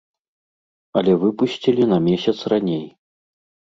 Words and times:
Але 1.03 1.13
выпусцілі 1.25 1.83
на 1.95 2.03
месяц 2.11 2.37
раней. 2.57 2.85